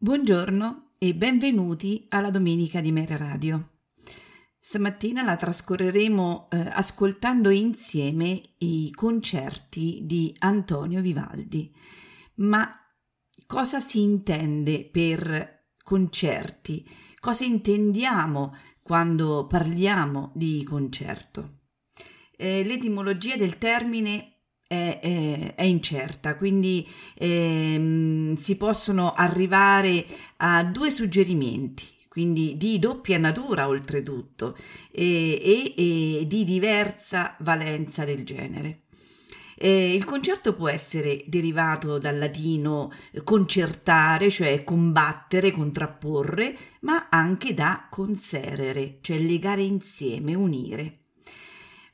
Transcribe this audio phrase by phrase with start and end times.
[0.00, 3.70] Buongiorno e benvenuti alla Domenica di Mera Radio.
[4.60, 11.74] Stamattina la trascorreremo eh, ascoltando insieme i concerti di Antonio Vivaldi.
[12.36, 12.72] Ma
[13.44, 16.88] cosa si intende per concerti?
[17.18, 21.62] Cosa intendiamo quando parliamo di concerto?
[22.36, 24.37] Eh, l'etimologia del termine
[24.68, 26.86] è, è, è incerta, quindi
[27.16, 30.04] ehm, si possono arrivare
[30.36, 34.56] a due suggerimenti, quindi di doppia natura oltretutto
[34.92, 38.82] e, e, e di diversa valenza del genere.
[39.60, 42.92] Eh, il concerto può essere derivato dal latino
[43.24, 51.07] concertare, cioè combattere, contrapporre, ma anche da conserere, cioè legare insieme, unire.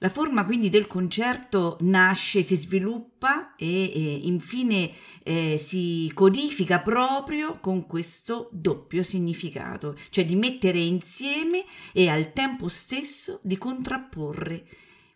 [0.04, 4.90] La forma quindi del concerto nasce, si sviluppa e, e infine
[5.22, 11.64] eh, si codifica proprio con questo doppio significato, cioè di mettere insieme
[11.94, 14.66] e al tempo stesso di contrapporre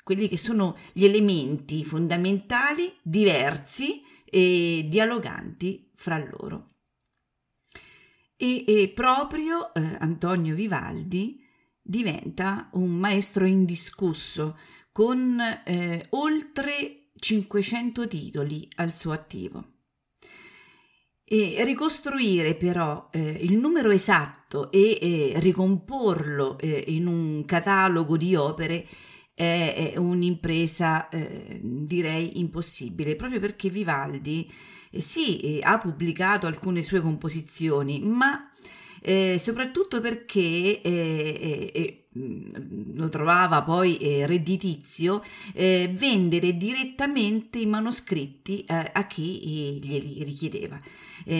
[0.02, 6.76] quelli che sono gli elementi fondamentali diversi e dialoganti fra loro.
[8.36, 11.44] E, e proprio eh, Antonio Vivaldi
[11.88, 14.58] diventa un maestro indiscusso
[14.92, 19.64] con eh, oltre 500 titoli al suo attivo.
[21.24, 28.34] E ricostruire però eh, il numero esatto e eh, ricomporlo eh, in un catalogo di
[28.34, 28.86] opere
[29.32, 34.50] è, un'impresa eh, direi impossibile, proprio perché Vivaldi
[34.90, 38.50] eh, sì ha pubblicato alcune sue composizioni, ma
[39.02, 45.22] eh, soprattutto perché eh, eh, mm, lo trovava poi eh, redditizio
[45.54, 50.78] eh, vendere direttamente i manoscritti eh, a chi glieli richiedeva,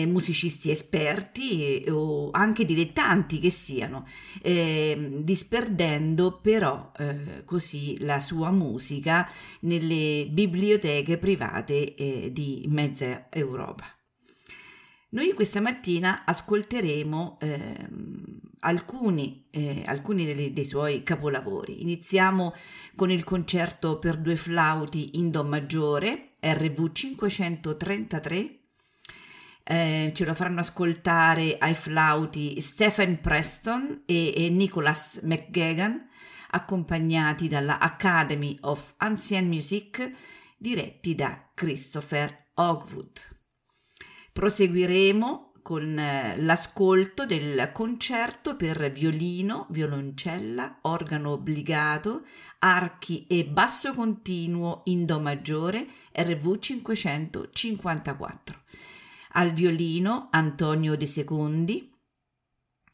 [0.07, 4.05] musicisti esperti o anche dilettanti che siano,
[4.41, 6.91] ehm, disperdendo però
[7.45, 9.27] così la sua musica
[9.61, 11.95] nelle biblioteche private
[12.31, 13.98] di mezza Europa.
[15.11, 17.87] Noi questa mattina ascolteremo eh,
[18.59, 21.81] alcuni, eh, alcuni dei, dei, suoi capolavori.
[21.81, 22.53] Iniziamo
[22.95, 28.59] con il concerto per due flauti in Do maggiore, RV 533.
[29.63, 36.07] Eh, ce lo faranno ascoltare ai flauti Stephen Preston e, e Nicholas McGagan,
[36.51, 40.11] accompagnati dalla Academy of Ancient Music,
[40.55, 43.37] diretti da Christopher Hogwood.
[44.31, 52.25] Proseguiremo con eh, l'ascolto del concerto per violino, violoncella, organo obbligato,
[52.59, 58.61] archi e basso continuo in Do maggiore RV 554.
[59.33, 61.93] Al violino Antonio De Secondi,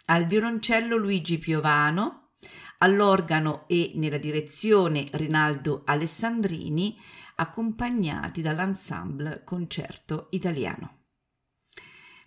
[0.08, 2.32] al violoncello Luigi Piovano,
[2.80, 6.98] all'organo e nella direzione Rinaldo Alessandrini,
[7.36, 11.05] accompagnati dall'ensemble Concerto Italiano.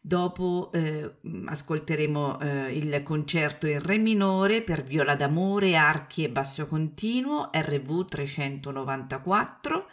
[0.09, 6.65] Dopo eh, ascolteremo eh, il concerto in Re minore per viola d'amore, archi e basso
[6.65, 9.87] continuo, RV 394.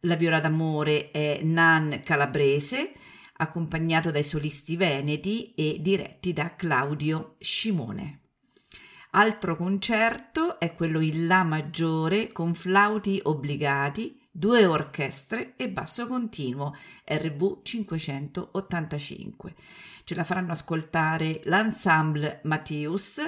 [0.00, 2.92] La viola d'amore è Nan Calabrese,
[3.38, 8.18] accompagnato dai solisti veneti e diretti da Claudio Scimone.
[9.12, 16.74] Altro concerto è quello in La maggiore con flauti obbligati due orchestre e basso continuo
[17.04, 19.54] RV 585.
[20.04, 23.20] Ce la faranno ascoltare l'ensemble Matthäus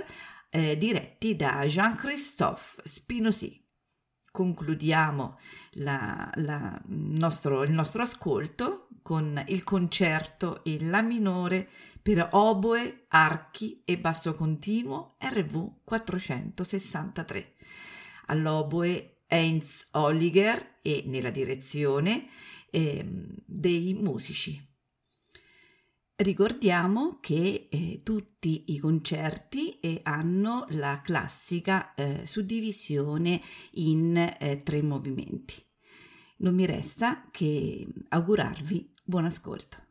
[0.50, 3.60] eh, diretti da Jean-Christophe Spinosi.
[4.31, 5.38] concludiamo
[5.72, 11.69] la, la nostro, il nostro ascolto con il concerto in La minore
[12.00, 17.52] per oboe, archi e basso continuo RV 463.
[18.26, 22.29] All'oboe Heinz Holliger e nella direzione
[22.70, 23.02] eh,
[23.46, 24.61] dei musici.
[26.14, 33.40] Ricordiamo che eh, tutti i concerti eh, hanno la classica eh, suddivisione
[33.73, 35.64] in eh, tre movimenti.
[36.38, 39.81] Non mi resta che augurarvi buon ascolto.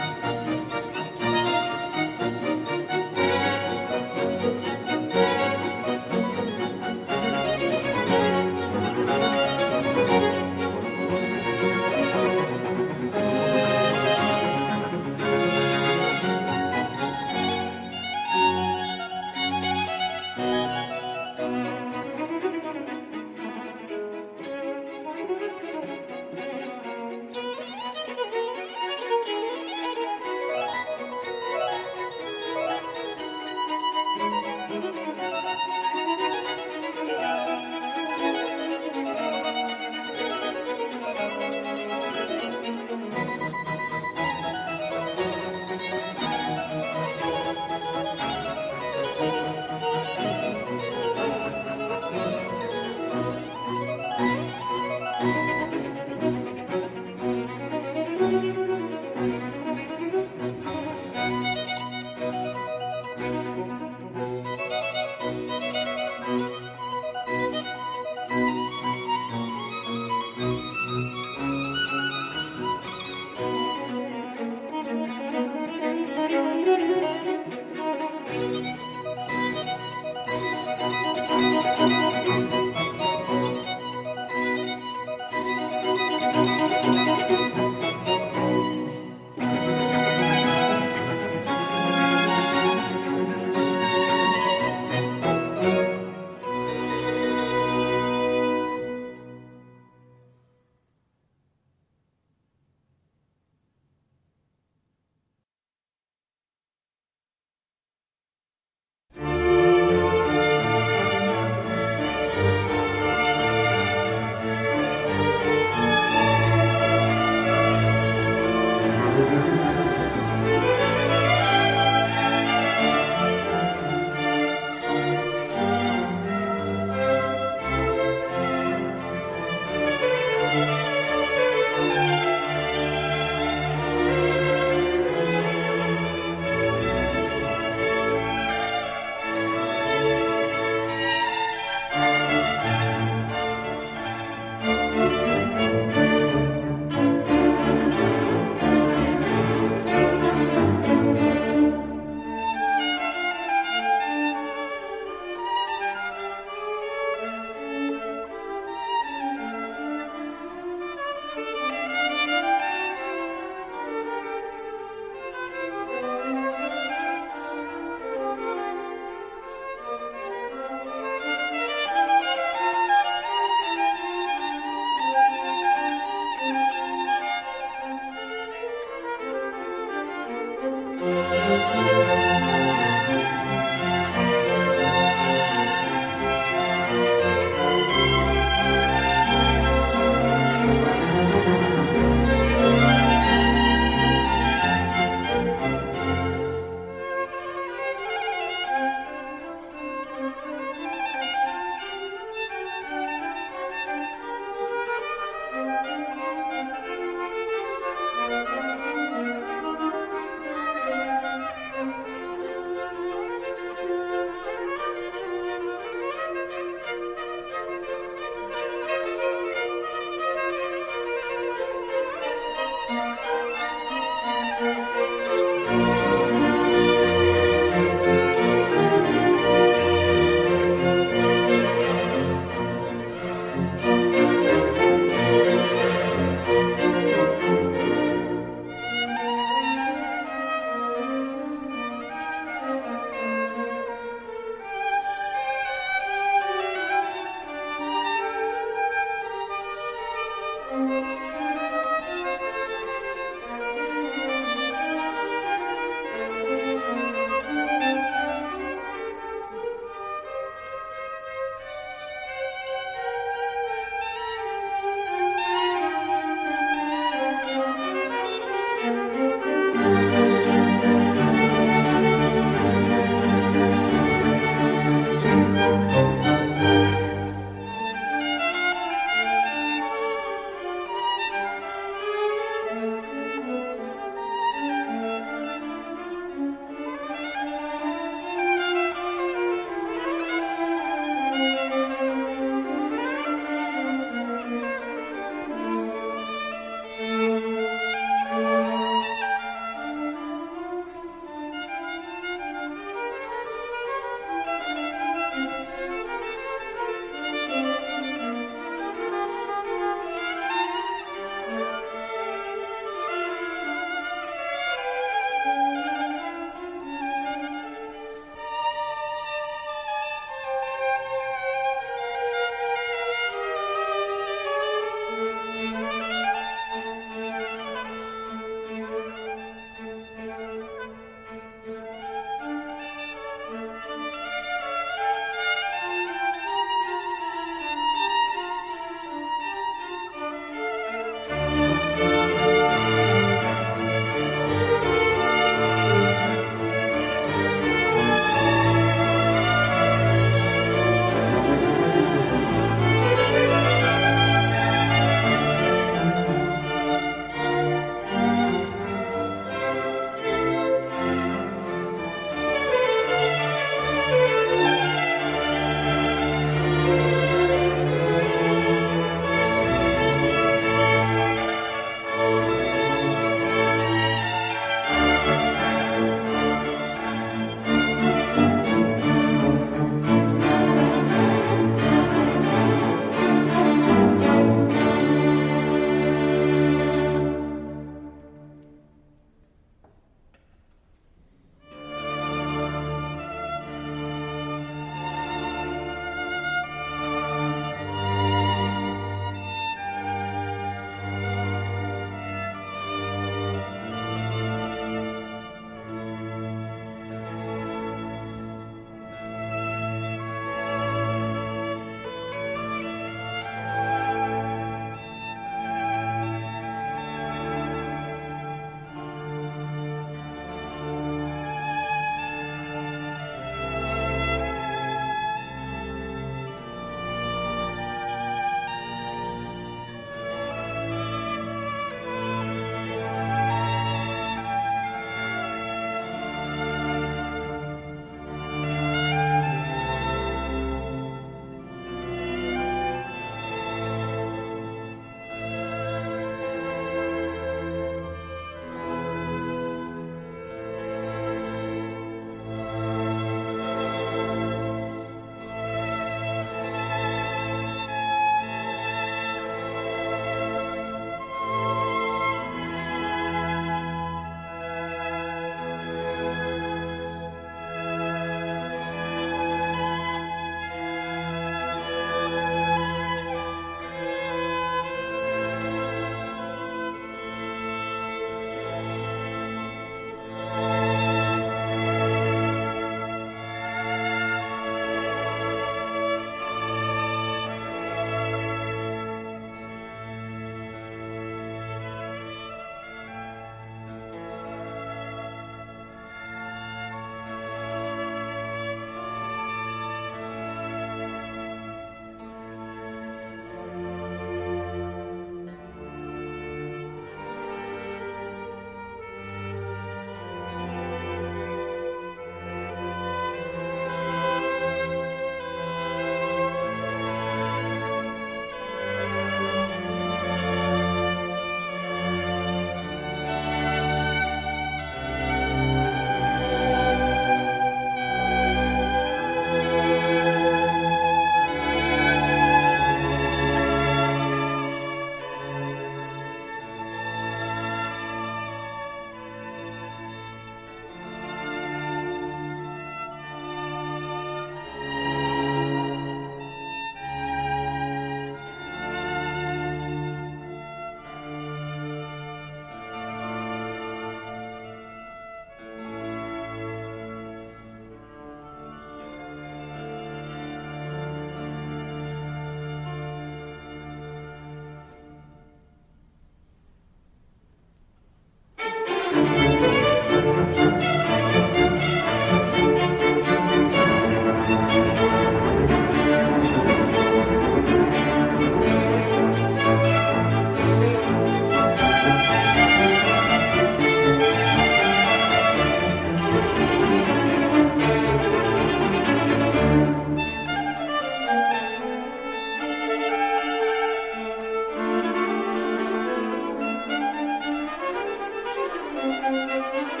[599.31, 600.00] Música